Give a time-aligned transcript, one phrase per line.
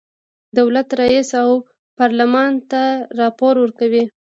[0.57, 1.51] دولت رئیس او
[1.97, 2.83] پارلمان ته
[3.19, 4.03] راپور ورکوي.